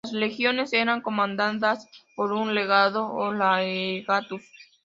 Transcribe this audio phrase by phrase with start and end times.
[0.03, 4.41] Las legiones eran comandadas por un "legado" o "legatus".